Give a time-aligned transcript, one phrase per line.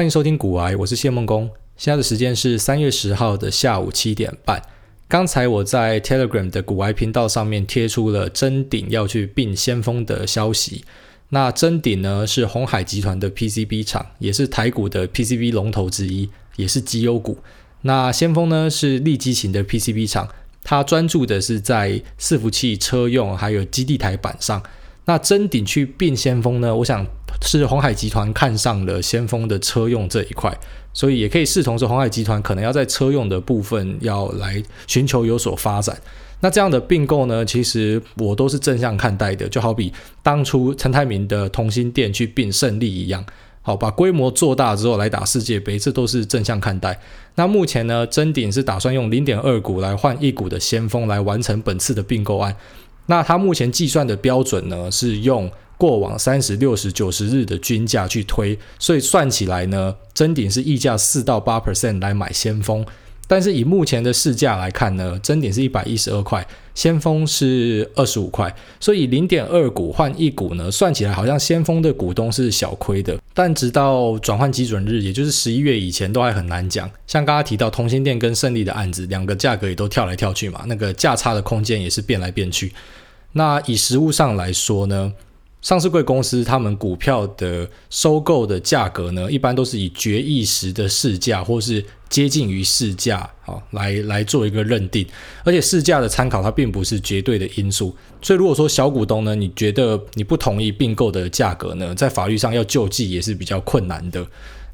[0.00, 1.50] 欢迎收听股癌，我是谢梦工。
[1.76, 4.62] 现在的时间是三月十号的下午七点半。
[5.06, 10.86] 刚才我在 Telegram 的股癌频道上面贴出了臻鼎要去并先锋的消息。
[11.28, 17.36] 那臻鼎呢是鸿海集团的 PCB 厂，也是台股的 PCB 龙头之一，也是绩优股。
[17.82, 20.26] 那先锋呢是利基型的 PCB 厂，
[20.64, 24.62] 它专注的是在伺服器车用还有基地台板上。
[25.04, 27.06] 那真鼎去并先锋呢，我想。
[27.42, 30.54] 是鸿海集团看上了先锋的车用这一块，
[30.92, 35.96] 所以也可以视同是鸿海集团可能要在车用的部分要来寻求有所发展。
[36.40, 39.90] 那这样的并购呢，其实我都是正向看待的，就好比
[40.22, 43.24] 当初陈泰明的同心店去并胜利一样，
[43.62, 47.00] 好，把规模做大之后来打世界杯，这都是正向看待。
[47.36, 52.54] 那目前呢，真鼎是打算用零点二股来换一股的先锋来完成本次的并购案。
[53.10, 55.50] 那它目前计算的标准呢，是用。
[55.80, 62.84] 过往三十六十九十日的均价去推，所以算起来呢，臻鼎是溢价四到八 percent 来买先锋，
[63.26, 76.90] 但是以目前的市价来看呢，臻鼎是一百一十二块，先锋是二十五块，所以零点二股换一股呢，算起来好像先锋的股东是小亏的，但直到转换基准日，也就是十一月以前都还很难讲。
[77.06, 82.70] 像刚刚提到同心店跟胜利的案子，两个价格也都跳来跳去嘛，那个价差的空间也是变来变去。
[83.32, 85.12] 那以实务上来说呢？
[85.62, 95.06] 上市贵公司他们股票的收购的价格呢，一般都是以决议时的市价或是接近于市价，啊来来做一个认定。
[95.44, 104.26] 而且市价的参考它并不是绝对的因素，所以如果说小股东呢，你觉得你不同意并购的价格呢，在法律上要救济也是比较困难的。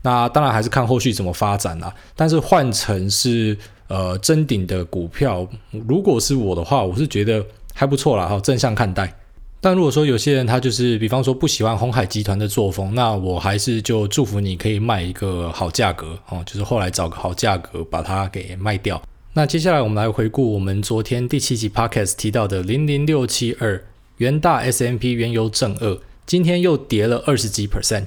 [0.03, 1.93] 那当然还是看后续怎么发展啦。
[2.15, 5.45] 但是换成是呃真顶的股票，
[5.89, 7.45] 如果是我的话，我是觉得
[7.77, 9.15] 还不错啦，好正向看待。
[9.61, 19.03] 但如果说有些人他就是，比方说不喜欢鸿海集团的作风，那我还是就祝福你可以卖一个好价格哦，就是后来找个好价格把它给卖掉。
[19.35, 23.85] 那接下来我们来回顾我们昨天第七集 Podcast 提到的零零六七二
[24.17, 28.07] 元大 S M P 原油正二，今天又跌了二十几 percent，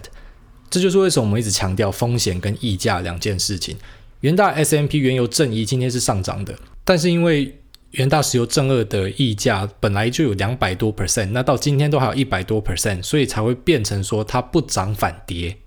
[0.69, 3.75] 这就是为什么我们一直强调风险跟溢价两件事情。
[4.21, 7.55] 元大 S M P 原油正一今天是上涨的，但是因为
[7.91, 15.57] 元大石油正二的溢价本来就有两百多 percent，那到今天都还有一百多 percent，所以才会变成说它不涨反跌。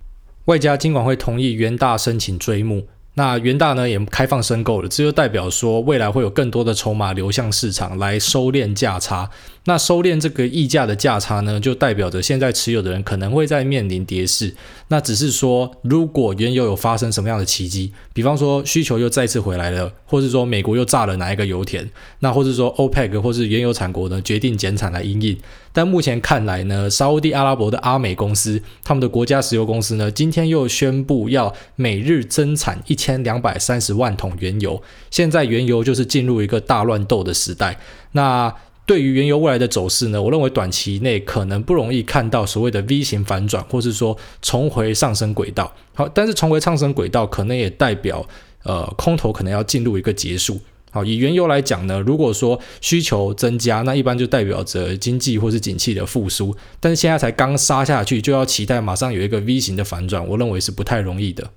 [0.44, 2.86] 外加金管会同意元大申请追募。
[3.14, 9.28] 那元大呢也开放申购了，这就代表说未来会有更多的筹码流向市场来收敛价差。
[9.64, 14.54] 那收敛这个溢价的价差呢，就代表着现在持有的人可能会在面临跌势。
[14.88, 25.38] 那只是说，如果原油有发生什么样的奇迹，比方说需求又再次回来了，或是说美国又炸了哪一个油田，那或是说 OPEC 或是原油产国呢决定减产来因应。
[25.72, 34.82] 但目前看来呢，沙乌地阿拉伯的阿美公司，他们的国家石油公司呢，今天又宣布要每日增产一千两百三十万桶原油。
[35.10, 37.78] 现在原油就是进入一个大乱斗的时代。
[38.10, 45.72] 那对于原油未来的走势呢，我认为短期内可能不容易看到所谓的 V 型反转，或是说重回上升轨道。
[45.94, 48.26] 好，但是重回上升轨道可能也代表
[48.64, 50.60] 呃空头可能要进入一个结束。
[50.90, 56.54] 好，以原油来讲呢，如果说需求增加，那一般就代表着经济或是景气的复苏。
[56.80, 61.50] 但是现在才刚杀下去，就要期待马上有一个 V 型的反转，我认为是不太容易的。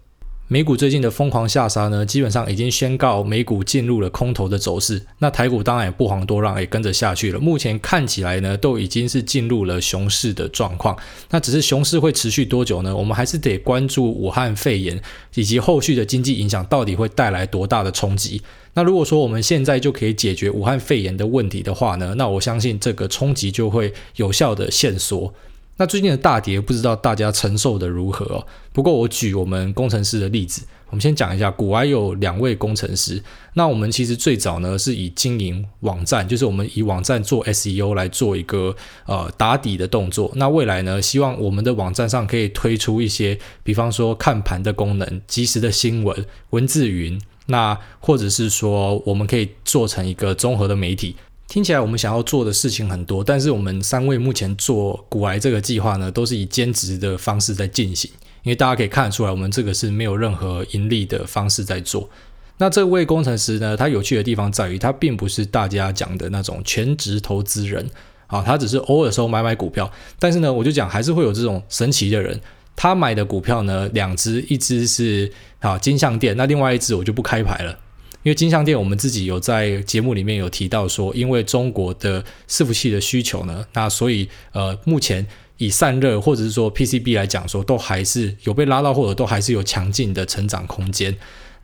[0.48, 5.02] 美股最近的疯狂下杀呢，基本上已经宣告美股进入了空头的走势。
[5.18, 7.40] 那台股当然也不遑多让，也跟着下去了。
[7.40, 10.96] 目前看起来呢，都已经是进入了熊市的状况。
[11.32, 12.96] 那只是熊市会持续多久呢？
[12.96, 15.02] 我们还是得关注武汉肺炎
[15.34, 18.40] 以及后续的经济影响到底会带来多大的冲击。
[18.76, 25.34] 那如果说我们现在就可以解决武汉肺炎的问题的话呢，那我相信这个冲击就会有效的限缩。
[25.78, 28.48] 那最近的大跌，不知道大家承受的如何哦。
[28.72, 33.22] 不过我举我们工程师的例子，我们先讲一下，古埃有两位工程师。
[33.56, 38.74] 那我们其实最早呢是以经营网站，就是我们以网站做 SEO 来做一个
[39.06, 40.32] 呃打底的动作。
[40.36, 47.22] 那未来呢，希望我们的网站上可以推出一些，比方说看盘的功能、即时的新闻、文字云。
[47.48, 51.16] 那或者是说，我们可以做成一个综合的媒体。
[51.48, 58.10] 听起来我们想要做的事情很多，但是我们三位目前做股癌这个计划呢，都是以兼职的方式在进行。
[58.44, 62.10] 因为大家可以看得出来，我们这个是没有任何盈利的方式在做。
[62.58, 67.90] 那这位工程师呢，他有趣的地方在于，他并不是大家讲的那种全职投资人
[68.28, 69.92] 啊，他只是偶尔时候买买股票。
[70.20, 72.40] 但是呢，我就讲还是会有这种神奇的人。
[72.76, 77.80] 他买的股票呢，两只，一只是啊金像店，那另外一只我就不开牌了，
[78.26, 85.24] 因为金像电我们自己有在节目里面有提到说，因为中国的伺服器的需求呢，那所以呃目前
[85.58, 91.16] 以散热或者是说 PCB 来讲说，都还是有被拉到，或者都还是有强劲的成长空间。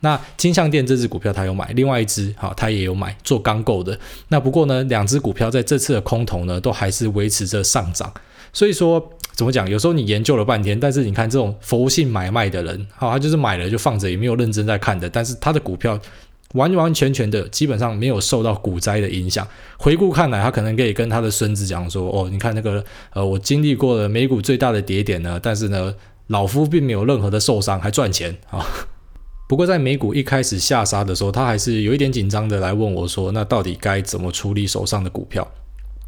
[0.04, 3.98] 那金像电这支股票他有买，另外一支好他也有买做刚购的。
[4.28, 8.14] 那不过呢，两只股票在这次的空头呢，都还是维持着上涨。
[8.52, 9.04] 所以说
[9.34, 9.68] 怎么讲？
[9.68, 15.10] 有时候你研究了半天，但是你看这种佛性买卖的人，好，他就是买了就放着，也没有认真在看的。
[15.10, 15.98] 但是他的股票
[16.52, 19.46] 完完全全的基本上没有受到股灾的影响。
[19.78, 25.94] 回顾看来，他可能可以跟他的孙子讲说：“哦，你看那个呃，我经历过了美股最大的跌点呢，但是呢，
[26.28, 28.64] 老夫并没有任何的受伤，还赚钱啊。”
[29.48, 35.46] 不过在美股一开始下杀的时候，他还是有一点紧张的来问我说：“那到底该怎么处理手上的股票？”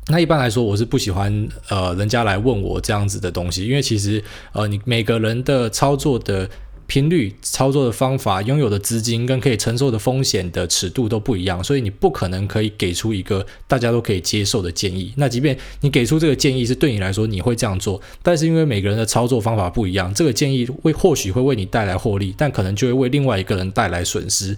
[0.08, 6.48] 那一般来说，我是不喜欢呃人家来问我这样子的东西，因为其实呃你每个人的操作的
[6.94, 15.12] 频率、操作的方法、拥有的资金跟可以承受的风险的尺度都不一样，所以你不可能可以给出一个大家都可以接受的建议。
[15.16, 24.56] 那即便你给出这个建议是对你来说你会这样做，但是因为每个人的操作方法不一样，这个建议会或许会为你带来获利，但可能就会为另外一个人带来损失。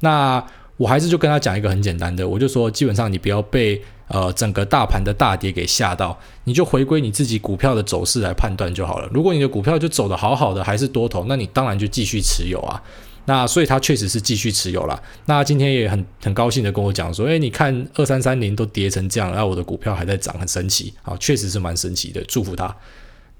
[0.00, 0.44] 那
[0.76, 3.82] 我还是就跟他讲一个很简单的，我就说基本上你不要被。
[4.08, 9.10] 呃，整个大盘的大跌给吓到，你就回归你自己股票的走势来判断就好了。
[9.12, 12.80] 如果你的股票就走得好好的，还是多头，那你当然就继续持有啊。
[13.24, 15.02] 那所以他确实是继续持有了。
[15.24, 22.72] 那今天也很很高兴的跟我讲说，诶，你看二三三零都跌成这样，那我的股票还在涨，很神奇啊，确实是蛮神奇的，祝福他。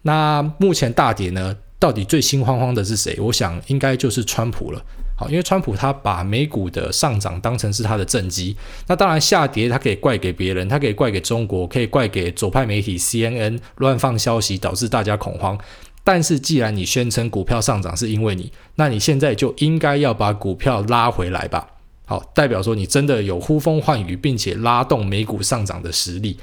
[0.03, 3.17] 那目前大跌呢，到底最心慌慌的是谁？
[3.21, 4.83] 我想应该就是川普了。
[5.19, 8.55] 好，因为川普他把美股的上涨当成是他的政绩，
[8.87, 15.59] 那当然下跌他可以怪给别人，他可以怪给中国，可以怪给左派媒体 CNN 乱放消息导致大家恐慌。
[16.05, 21.67] 但是既然你宣称股票上涨是因为你，那你现在就应该要把股票拉回来吧。
[22.05, 26.37] 好，代表说你真的有呼风唤雨，并且拉动美股上涨的实力。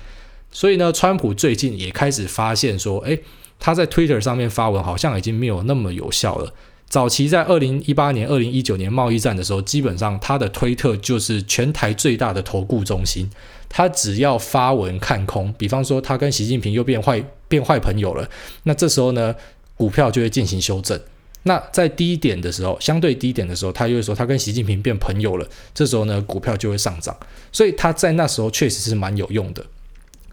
[0.51, 3.23] 所以呢，川普最近也开始发现说，诶，
[3.59, 6.53] 他在 Twitter 上面发文好像已经没有那么有效了。
[6.93, 13.27] 早期在二零一八年、二零一九年贸易战的时候，基本上他的推特就是全台最大的投顾中心。
[13.67, 18.29] 他只要发文看空，比方说他跟习近平又变坏变坏朋友了，
[18.61, 19.33] 那这时候呢，
[19.75, 21.01] 股票就会进行修正。
[21.41, 27.17] 那在低点的时候，相对低点的时候，他又会说他跟习近平变朋友了，这时候呢，股票就会上涨。
[27.51, 29.65] 所以他在那时候确实是蛮有用的。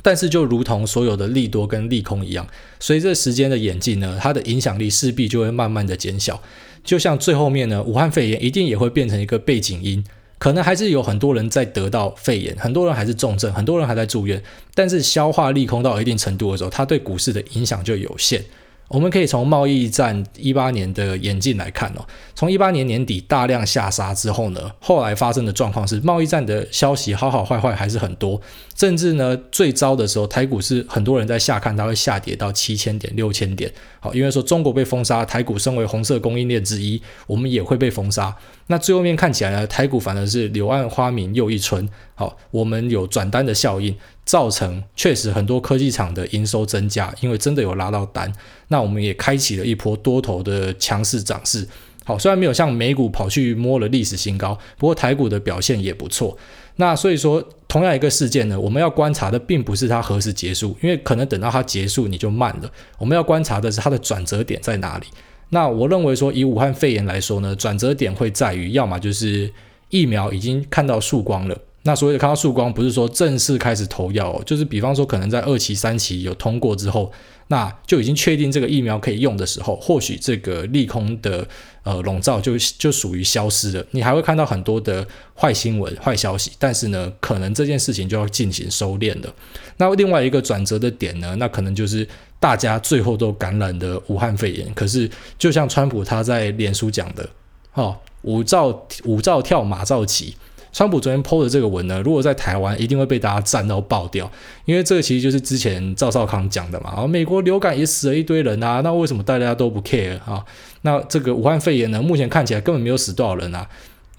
[0.02, 2.46] 但是，就如同所有的利多跟利空一样，
[2.78, 6.42] 随着时间的演进呢，它的影响力势必就会慢慢的减小。
[6.82, 10.02] 就像最后面呢，武汉肺炎一定也会变成一个背景音，
[10.38, 14.42] 可能还是有很多人在得到肺炎，很多人还是重症，很多人还在住院。
[14.74, 18.42] 但是消化利空到一定程度的时候，它对股市的影响就有限。
[18.90, 22.04] 我们可以从贸易战一八年的演进来看哦，
[22.34, 28.40] 从一八年年底大量下杀之后呢，后来发生的状况是贸易战的消息好好坏坏还是很多，
[28.76, 38.34] 甚至呢最糟的时候，台股是很多人在下看它会下跌到七千点、六千点，好，因为说中国被封杀，台股身为红色供应链之一，我们也会被封杀。
[38.70, 43.94] 那最后面看起来呢，台股反而是柳暗花明又一村，好，我们有转单的效应。
[44.24, 48.32] 造成确实很多科技厂的营收增加，因为真的有拉到单，
[48.68, 51.66] 那我们也开启了一波多头的强势涨势。
[52.04, 56.38] 好，虽然没有像美股跑去摸了历史新高，不过台股的表现也不错。
[56.76, 62.70] 那所以说，同样一个事件呢，我们要观察的并不是它何时结束，因为可能等到它结束你就慢了。
[62.98, 65.08] 我们要观察的是它的转折点在哪里。
[65.50, 69.52] 那我认为说，以武汉肺炎来说呢，转折点会在于，要么就是
[69.88, 71.58] 疫苗已经看到曙光了。
[71.82, 77.10] 那所谓的看到曙光，不是说正式开始投药哦，就是比方说可能在二期、三期有通过之后，
[77.48, 81.48] 那就已经确定这个疫苗可以用的时候，或许这个利空的
[81.82, 83.82] 呃笼罩就就属于消失了。
[83.92, 89.34] 你还会看到很多的坏新闻、坏消息，但是呢，可能这件事情就要进行收敛了。
[89.78, 92.06] 那另外一个转折的点呢，那可能就是
[92.38, 94.70] 大家最后都感染的武汉肺炎。
[94.74, 97.26] 可是就像川普他在脸书讲的，
[97.72, 100.34] 哦，舞照舞照跳，马照起。
[100.72, 104.30] 川普昨天 PO 的这个文呢，如果在台湾，一定会被大家赞到爆掉，
[104.64, 106.90] 因为这个其实就是之前赵少康讲的嘛。
[106.90, 110.44] 啊，美国流感也死了一堆人啊，那为什么大家都不 care 啊？
[110.82, 113.68] 那这个武汉肺炎呢，目前看起来根本没有死多少人啊。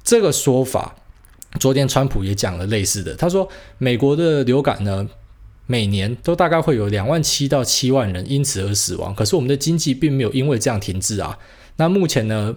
[0.03, 0.96] 这个说法，
[1.60, 5.08] 昨天川普也讲了类似的，他说美国的流感呢，
[5.67, 11.38] 每年都大概会有两万七到七万人因此而死亡，可是我们的经济并没有因为这样停滞啊。
[11.77, 12.55] 那目前呢，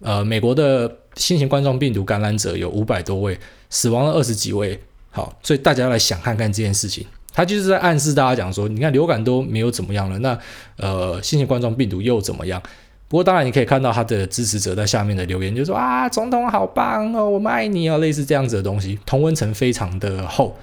[0.00, 4.78] 呃，美国的新型冠状病毒感染者有五百多位，死亡了二十几位。
[5.10, 10.38] 好，所以大家来想看看这件事情，他就是在暗示大家讲说，你看流感都没有怎么样了，那
[10.76, 12.62] 呃，新型冠状病毒又怎么样？
[13.08, 20.54] 不过当然你可以看到他的支持者在下面的留言，就说啊，总统好棒哦，我们爱你哦，类似这样子的东西，同温层非常的厚。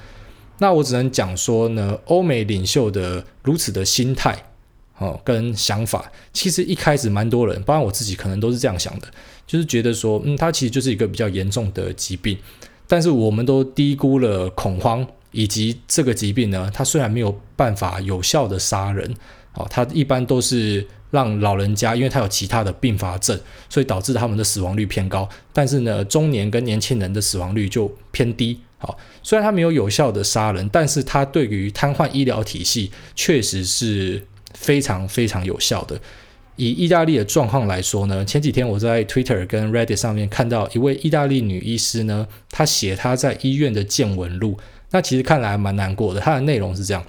[0.60, 4.38] 那我只能讲说呢，欧美领袖的如此的心态，
[5.04, 9.08] 哦跟想法，其实一开始蛮多人，包括我自己，可能都是这样想的，
[9.46, 12.38] 就是觉得说，嗯，它其实就是一个比较严重的疾病，
[12.88, 19.14] 但是我们都低估了恐慌，以及这个疾病呢，它虽然没有办法有效的杀人，
[19.54, 20.88] 哦，它一般都是。
[21.14, 25.30] 让老人家，因为他有其他的并发症，所以导致他们的死亡率偏高。
[25.54, 28.60] 但是呢，中年跟年轻人的死亡率就偏低。
[28.80, 36.00] 好，虽然他没有有效的杀人，但是他对于瘫痪医疗体系确实是非常非常有效的。
[36.56, 44.58] 以意大利的状况来说呢，前几天我在 Twitter 跟 Reddit 上面看到一位意大利女医师呢，她写她在医院的见闻录。
[44.92, 46.20] 那其实看来蛮难过的。
[46.20, 47.04] 她的内容是这样，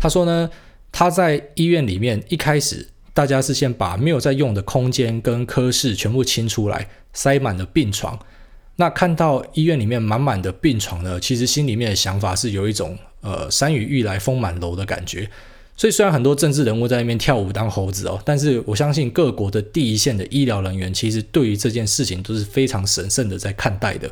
[0.00, 0.50] 她说呢，
[0.90, 2.88] 她在医院里面一开始。
[3.14, 8.18] 大家是先把没有在用的空间跟科室全部清出来，塞满了病床。
[8.76, 15.28] 那看到医院里面满满的病床呢，其实心里面的想法是有一种呃山雨欲来风满楼的感觉。
[15.74, 24.10] 所以虽然很多政治人物在那边跳舞当猴子哦，但是我相信各国的第一线的医疗人员其实对于这件事情都是非常神圣的在看待的。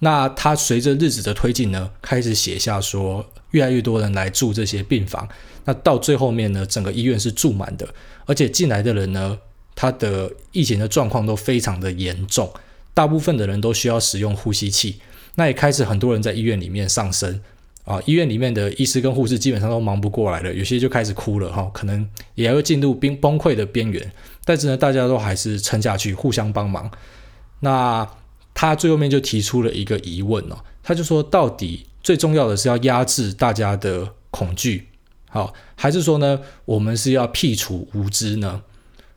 [0.00, 5.26] 那他随着日子的推进呢，开始写下说，越来越多人来住这些病房。
[5.64, 7.88] 那到最后面呢，整个医院是住满的，
[8.26, 9.38] 而且进来的人呢，
[9.74, 12.52] 他的疫情的状况都非常的严重，
[12.92, 14.96] 大部分的人都需要使用呼吸器。
[15.36, 17.40] 那也开始很多人在医院里面丧生
[17.86, 24.12] 啊，医院里面的医师跟护士基本上都忙不过来了，有些就开始哭了哈，可能也会进入崩崩溃的边缘。
[24.44, 26.90] 但是呢，大家都还是撑下去，互相帮忙。
[27.60, 28.06] 那。
[28.58, 34.86] 他最后面就提出了一个疑问哦，他就说，到底最重要的是要压制大家的恐惧，
[35.28, 38.62] 好，还是说呢，我们是要辟除无知呢？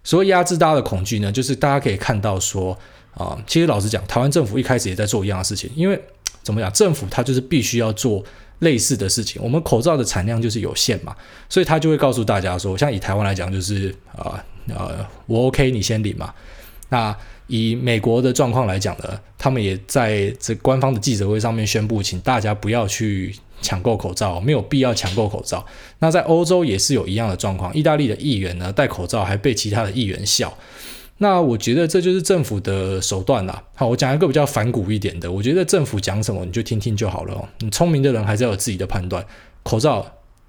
[0.04, 2.78] 所谓压制大家的恐惧呢，就是大家可以看到说
[3.14, 5.98] 啊，其实老实讲，台湾政府一开始也在做一样的事情，因为
[6.44, 8.22] 怎么讲，政府它就是必须要做
[8.60, 9.42] 类似的事情。
[9.44, 11.16] 我们口罩的产量就是有限嘛，
[11.50, 16.34] 所以他就会告诉大家说，像以台湾来讲，就是啊呃，我 OK，你先领嘛，
[16.90, 17.16] 那。
[17.52, 25.66] 以美国的状况来讲呢，他们也在这官方的记者会上面宣布，请大家不要去抢购口罩，没有必要抢购口罩。
[25.98, 30.56] 那在欧洲也是有一样的状况，意大利的议员呢戴口罩还被其他的议员笑。
[31.20, 33.64] 那我觉得这就是政府的手段啦。
[33.76, 37.50] 好，我讲一个比较反骨一点的，我觉得政府讲什么你就听听就好了。
[37.60, 39.24] 你聪明的人还是要有自己的判断。
[39.62, 40.06] 口罩，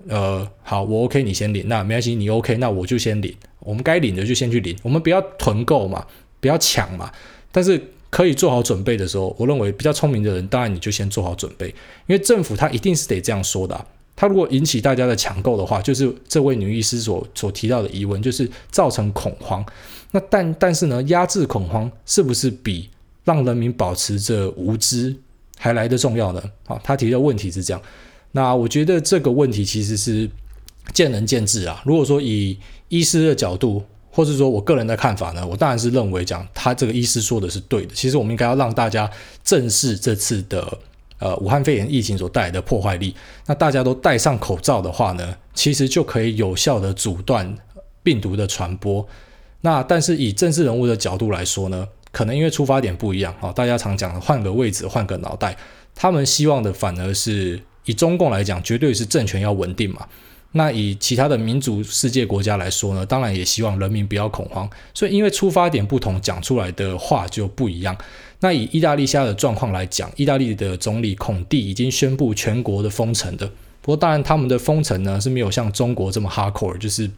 [0.08, 1.68] 呃，好，我 OK，你先领。
[1.68, 3.34] 那没关系，你 OK，那我就先领。
[3.58, 6.06] 我们该领的就先去领，我们不要囤购嘛。
[6.42, 7.12] 不要抢嘛，
[7.52, 11.66] 但是可以做好准备的时候，我认为比较聪明的人，当然你就先做好准备，
[12.06, 13.86] 因为政府他一定是得这样说的。
[14.16, 19.62] 他如果引起大家的抢购的话，就是这位女医师所所提到的疑问，就是造成恐慌。
[20.12, 22.90] 那但但是呢，压制恐慌是不是比
[23.24, 25.14] 让人民保持着无知
[25.56, 26.42] 还来得重要呢？
[26.66, 27.80] 啊，他提的问题是这样。
[28.32, 30.28] 那我觉得这个问题其实是
[30.92, 31.82] 见仁见智啊。
[31.84, 37.94] 如果说以医师的角度，或是说我个人的看法呢，我当然是认为讲他这个医师说的是对的。
[37.94, 39.08] 其实我们应该要让大家
[39.44, 40.78] 正视这次的
[41.18, 43.14] 呃武汉肺炎疫情所带来的破坏力。
[43.46, 47.56] 那大家都戴上口罩的话呢，其实就可以有效的阻断
[48.02, 49.06] 病毒的传播。
[49.62, 55.56] 那但是以政治人物的角度来说呢，可能因为出发点不一样啊，大家常讲的换个位置换个脑袋，
[55.94, 60.06] 他们希望的反而是以中共来讲，绝对是政权要稳定嘛。
[60.52, 64.68] 那以其他的民主世界国家来说呢，当然也希望人民不要恐慌。
[64.92, 67.96] 所以因为出发点不同，讲出来的话就不一样。
[68.40, 73.46] 那以意大利现在的状况来讲，意大利的总理孔蒂已经宣布全国的封城的。
[73.80, 77.08] 不过当然他们的封城呢是没有像中国这么 hardcore，就是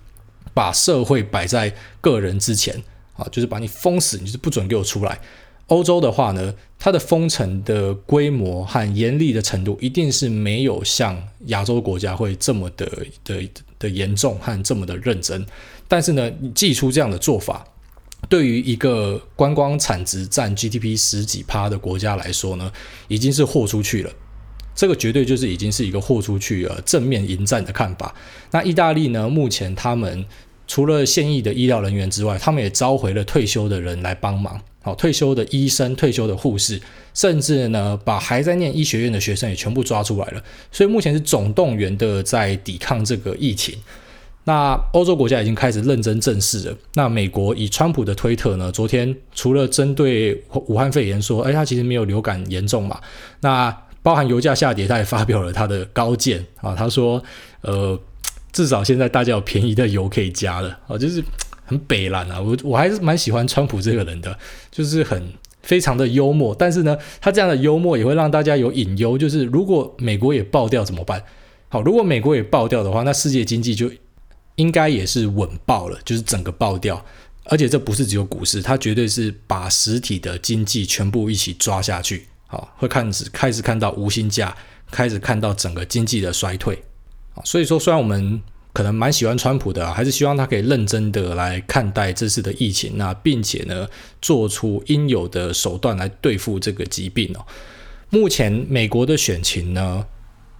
[0.54, 2.82] 把社会摆在个人之前
[3.14, 5.20] 啊，就是把你封死，你就是不准给我出来。
[5.68, 11.16] 欧洲的话呢，它的封城的规模和严厉的程度，一定是没有像
[11.46, 12.86] 亚洲国家会这么的
[13.24, 15.46] 的的严重和这么的认真。
[15.88, 17.64] 但是呢，你祭出这样的做法，
[18.28, 22.70] 对于一个观光产值占 GDP 十几趴的国家来说呢，
[23.08, 24.12] 已经是豁出去了。
[24.74, 28.14] 这个绝对就是已经是一个豁出去了正面迎战的看法。
[28.50, 30.24] 那意大利呢，目前他们
[30.66, 34.60] 除了现役的医疗人员之外，他们也召回了退休的人来帮忙。
[34.84, 36.80] 好，退休的医生、退休的护士，
[37.14, 40.42] 甚至呢，把还在念医学院的学生也全部抓出来了。
[40.72, 43.76] 所以目前是总动员的在抵抗这个疫情。
[44.44, 46.76] 那欧洲国家已经开始认真正视了。
[46.94, 50.34] 那美国以川普的推特呢，昨天除了针对
[50.66, 53.00] 武汉肺炎说，哎，他其实没有流感严重嘛。
[53.38, 57.22] 那包含油价下跌，他也发表了他的高见啊，他说，
[57.60, 57.98] 呃，
[58.52, 61.22] 至少现在大家有便宜的油可以加了啊，就是。
[61.64, 64.36] 很北烂啊，我我还是蛮喜欢川普这个人的，
[64.70, 65.32] 就是很
[65.62, 66.54] 非常的幽默。
[66.54, 71.22] 但是呢，他这样的幽默也会让大家有隐忧，就是如果美国也爆掉怎么办？
[71.68, 73.90] 好，如果美国也爆掉的话，那世界经济就
[74.56, 77.02] 应该也是稳爆了，就是整个爆掉。
[77.44, 82.26] 而且这不是只有股市，它绝对是把实体的经济全部一起抓下去。
[82.52, 84.54] 好，会开始开始看到无薪假，
[84.90, 86.74] 开始看到整个经济的衰退
[87.34, 87.40] 啊。
[87.46, 88.38] 所以说，虽然我们
[88.74, 93.88] 可能蛮喜欢川普的啊，还是希望他可以认真的来看待这次的疫情，那并且呢，
[94.20, 97.40] 做出应有的手段来对付这个疾病哦。
[98.10, 100.04] 目前美国的选情呢，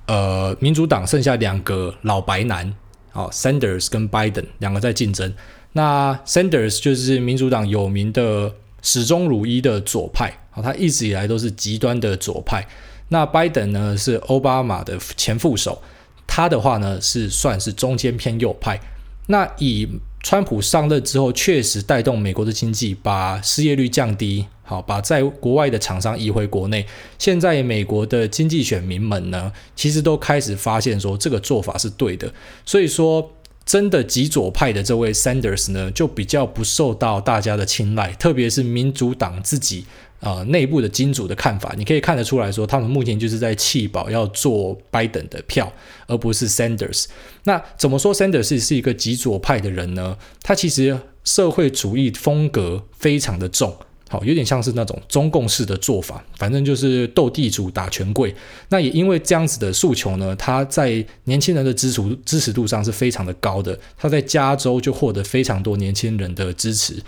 [0.06, 2.75] 呃，民主党剩下两个老白男，
[3.12, 5.30] 哦，Sanders 跟 Biden 两个在竞争。
[5.72, 12.64] 那 Sanders 就是民主党有名的始终如一的左派，好，他一直以来都是极端的左派。
[13.09, 15.82] 那拜登呢是奥巴马的前副手，
[16.26, 18.78] 他的话呢是算是中间偏右派。
[19.26, 19.88] 那以
[20.23, 26.87] 川普上任之后，确实带动美国的经济，把失业率降低，好，把在国外的厂商移回国内。
[27.18, 32.32] 现在美国的经济选民们呢，其实都开始发现说这个做法是对的，
[32.64, 33.32] 所以说。
[33.64, 39.87] 真的极左派的这位 Sanders 呢，就比较不受到大家的青睐，特别是民主党自己
[40.21, 45.73] 呃内部的金主的看法，你可以看得出来说，他们目前就是在弃保要做拜登的票，
[46.07, 47.07] 而不是 Sanders。
[47.45, 50.16] 那怎么说 Sanders 是一个极左派的人呢？
[50.42, 53.76] 他其实社会主义风格非常的重。
[54.12, 58.35] 好，有点像是那种中共式的做法，反正就是斗地主打权贵。
[58.69, 63.78] 那也因为这样子的诉求呢，他在年轻人的支持支持度上是非常的高的。
[63.97, 67.02] 他在加州就获得非常多年轻人的支持。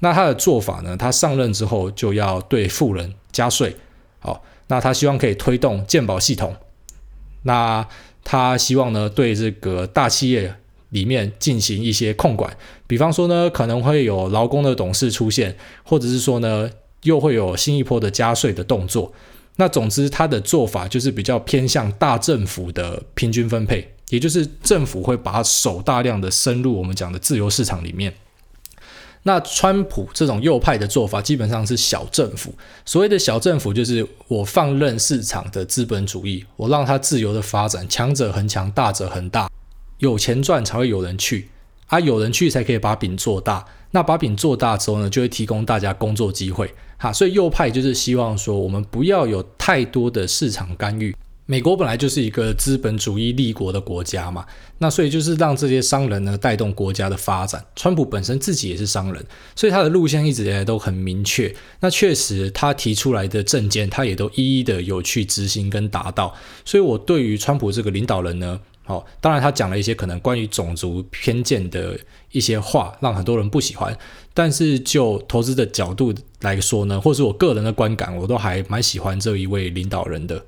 [0.00, 3.76] 那他的做法呢，他上任之后就要对富人加税。
[4.18, 6.56] 好，那他希望可以推动健保系统。
[7.44, 7.86] 那
[8.24, 10.56] 他希望呢，对这个大企业。
[10.90, 16.70] 里面进行一些控管，比方说呢，可能会有劳工的董事出现，或者是说呢，
[17.02, 19.12] 又会有新一波的加税的动作。
[19.56, 28.14] 那总之，他的做法就是比较偏向大政府的平均分配，也就是政府会把手大量的深入我们讲的自由市场里面。
[29.24, 32.54] 那川普这种右派的做法基本上是小政府，
[32.86, 39.47] 所谓的小政府就是我放任市场的资本主义，我让它自由的发展，强者恒强，大者恒大。
[39.98, 41.48] 有钱赚才会有人去，
[41.86, 43.64] 啊，有人去才可以把饼做大。
[43.90, 47.10] 那把饼做大之后呢，就会提供大家工作机会，哈。
[47.10, 51.16] 所以右派就是希望说，我们不要有太多的市场干预。
[51.46, 54.44] 美国本来就是一个资本主义立国的国家嘛，
[54.76, 57.64] 那所以就是让这些商人呢带动国家的发展。
[57.74, 59.24] 川普本身自己也是商人，
[59.56, 61.50] 所以他的路线一直以来都很明确。
[61.80, 66.34] 那确实他提出来的政见，他也都一一的有去执行跟达到。
[66.66, 68.60] 所以我对于川普这个领导人呢。
[68.88, 72.00] 好，当然他讲了一些可能关于种族偏见的
[72.32, 73.94] 一些话，让很多人不喜欢。
[74.32, 80.46] 但是就投资的角度来说呢，或是我个人的观感，我都还蛮喜欢这一位领导人的。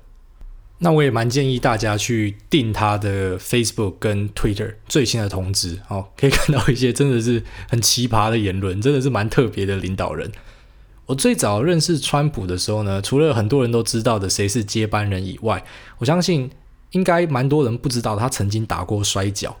[0.79, 10.31] 那我也蛮建议大家去订他的 Facebook 跟 Twitter 最新的通知，好，可以看到一些真的是很奇葩的言论，真的是蛮特别的领导人。
[11.05, 15.63] 我最早认识川普的时候呢，除了很多人都知道的谁是接班人以外，
[15.99, 16.49] 我相信。
[16.91, 19.55] 应该蛮多人不知道，他曾经打过摔角，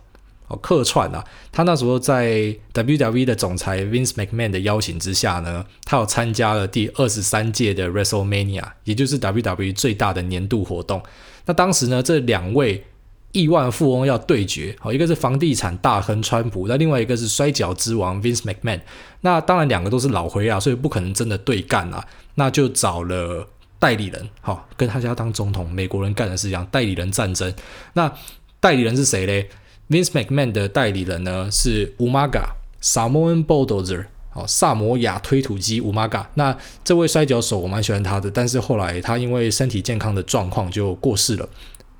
[0.47, 1.23] 哦，客串啊。
[1.51, 11.01] 他那时候在 WWE 的总裁 Vince McMahon 的邀请之下呢，他有参加了第二十三届的 WrestleMania，也就是 WWE 最大的年度活动。
[11.45, 12.83] 那当时呢，这两位
[13.31, 18.81] 亿万富翁要对决，哦，一个是房地产大亨川普，那另外一个是摔角之王 Vince McMahon。
[19.21, 23.47] 那当然两个都是老灰啊，所以不可能真的对干啊，那就找了。
[23.81, 27.51] 代理人，好，跟他家当总统，美国人干的是一样，代理人战争。
[27.93, 28.13] 那
[28.59, 29.49] 代理人是谁嘞
[29.89, 32.43] ？Vince McMahon 的代理人呢是 Umaga
[32.79, 36.27] Samoan Bulldozer，好，萨摩亚推土机 Umaga。
[36.35, 41.49] 那这位摔跤手我蛮喜欢他的，但是后来他因为身体健康的状况就过世了。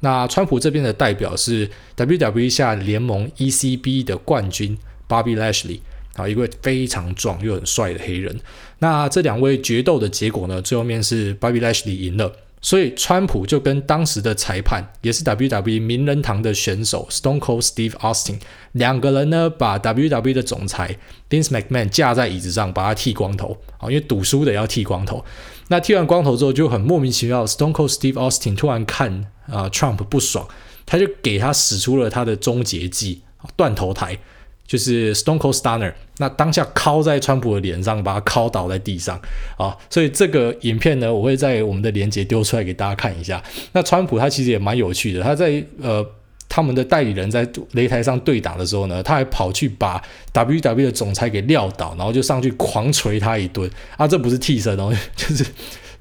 [0.01, 1.67] 那川普这边的代表是
[1.97, 4.77] WWE 下联盟 ECB 的冠军
[5.09, 5.79] Bobby Lashley。
[6.15, 8.37] 啊，一位非常壮又很帅的黑人。
[8.79, 10.61] 那这两位决斗的结果呢？
[10.61, 18.39] 最后面是 Bobby Lashley 赢了，所以川普就跟当时的裁判，也是 WWE 名人堂的选手 Stone Cold Steve Austin
[18.73, 20.97] 两个人呢，把 WWE 的总裁
[21.29, 23.57] Vince McMahon 架在椅子上，把他剃光头。
[23.77, 25.23] 啊，因为赌输的要剃光头。
[25.69, 30.47] 那剃完光头之后，就很莫名其妙，Stone Cold Steve Austin 突然看啊、Trump 不爽，
[30.85, 33.21] 他就给他使出了他的终结技——
[33.55, 34.17] 断头台。
[34.71, 39.19] 就是 Stone Cold Stunner，那当下敲在川普的脸上，把他敲倒在地上
[39.57, 39.75] 啊！
[39.89, 43.43] 所以这个影片呢，我会在我们的连接丢出来给大家看一下。
[43.73, 46.01] 那川普他其实也蛮有趣的，他在呃
[46.47, 54.07] 他们的代理人在擂台上对打的时候呢，他还跑去把 WWE 的总裁给撂倒，然后就上去狂捶他一顿啊！
[54.07, 55.45] 这不是替身哦， 就是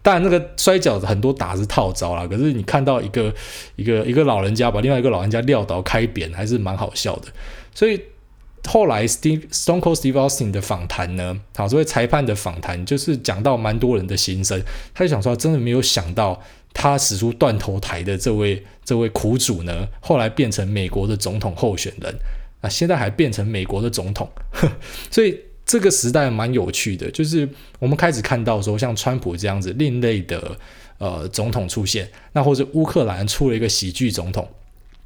[0.01, 3.35] 当然那个摔跤很多打是套招啦，可是你看到一个
[3.75, 7.23] 一个一个老人家把另外一个老人家撂倒开扁，还是蛮好笑的。
[7.75, 8.01] 所以。
[8.69, 14.63] 后来 Steve Stone Cold Steve Austin 的访谈呢，好，这位裁判的访谈就是讲到蛮多人的心声。
[14.95, 16.41] 他就想说，真的没有想到
[16.73, 22.15] 他使出断头台的这位这位苦主呢，后来变成美国的总统候选人
[22.61, 24.29] 啊，现在还变成美国的总统。
[25.11, 30.57] 所以这个时代蛮有趣的，就是我们开始看到说，像川普这样子另类的
[30.99, 34.47] 呃总统出现，那或者乌克兰出了一个喜剧总统。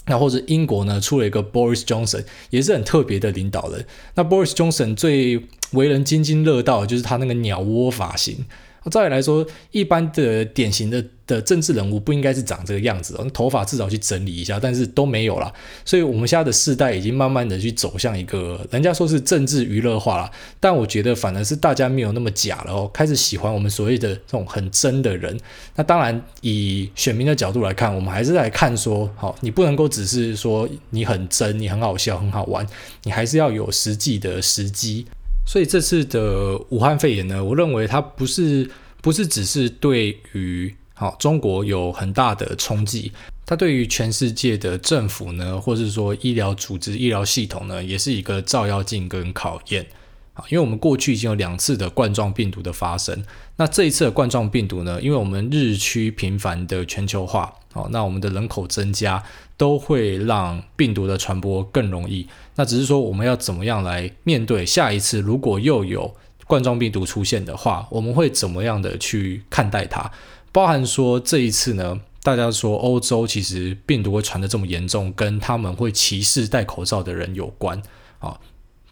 [0.07, 3.87] 那或者英国呢，出了一个 Boris Johnson，也是很特别的领导人。
[4.15, 5.41] 那 Boris Johnson 最
[5.73, 8.45] 为人津津乐道的就是他那个鸟窝发型。
[8.91, 15.53] 照理来说，一般的典型的的政治人物不应该是长这个样子哦，头发至少去整理一下，但是都没有啦。
[15.85, 25.39] 所以，我们现在的世代已经慢慢的去走向一个，人家说是政治娱乐化了，但我觉得反而是大家没有那么假了哦，开始喜欢我们所谓的这种很真的人。
[25.77, 32.67] 那当然，以选民的角度来看，我们还是来看说，好，你不能够只是说你很真，你很好笑，很好玩，
[33.05, 35.07] 你还是要有实际的时机。
[35.47, 38.71] 所以这次的武汉肺炎呢，我认为它不是
[39.03, 43.13] 不是只是对于好中国有很大的冲击，
[43.45, 49.87] 它对于全世界的政府呢，或是说医疗组织、医疗系统呢，也是一个照妖镜跟考验
[50.33, 50.45] 啊。
[50.49, 53.23] 因为我们过去已经有两次的冠状病毒的发生，
[53.57, 59.23] 那这一次的冠状病毒呢，因为我们日趋频繁的全球化，好，那我们的人口增加。
[59.57, 62.27] 都会让病毒的传播更容易。
[62.57, 66.13] 那只是说，我们要怎么样来面对下一次，如果又有
[66.45, 70.11] 冠状病毒出现的话，我们会怎么样的去看待它？
[70.55, 77.83] 包含说这一次呢，大家说欧洲其实病毒会传得这么严重，跟他们会歧视戴口罩的人有关
[78.21, 78.39] 啊，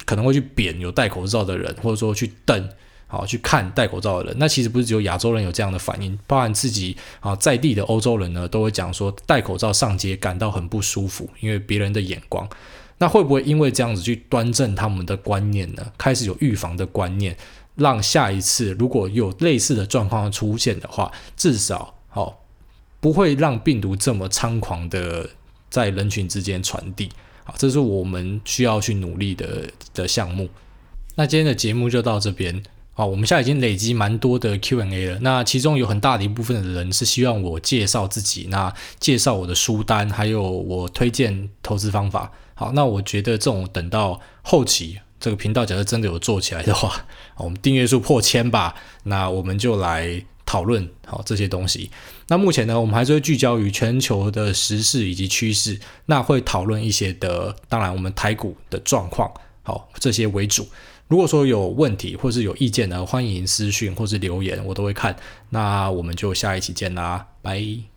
[0.04, 2.68] 可能会去贬有戴口罩的人，或者说去瞪。
[3.06, 12.48] 好，去看戴口罩的人，那其实不是只有亚洲人有这样的反应，包含自己啊在地的欧洲人呢，都会讲说戴口罩上街感到很不舒服，因为别人的眼光。
[12.96, 15.84] 那会不会因为这样子去端正他们的观念呢？
[15.98, 17.36] 开始有预防的观念，
[17.74, 22.44] 让下一次如果有类似的状况出现的话，至少好
[23.00, 25.30] 不会让病毒这么猖狂的
[25.70, 27.10] 在人群之间传递。
[27.44, 30.48] 好，这是我们需要去努力的的项目。
[31.16, 32.62] 那今天的节目就到这边。
[32.94, 35.18] 好，我们现在已经累积蛮多的 Q&A 了。
[35.20, 42.30] 那其中有很大的一部分的人是希望我介绍自己，那介绍我的书单，还有我推荐投资方法。
[42.54, 47.06] 好，那我觉得这种等到后期这个频道假设真的有做起来的话，
[47.38, 51.88] 我们订阅数破千吧，那我们就来讨论好这些东西。
[52.26, 59.32] 那目前呢，我们还是会聚焦于全球的时事以及趋势，那会讨论一些的，当然我们台股的状况，
[59.62, 60.66] 好，这些为主。
[61.06, 65.14] 如果说有问题或是有意见呢，欢迎私讯或是留言，我都会看。
[65.50, 67.91] 那我们就下一期见啦，拜。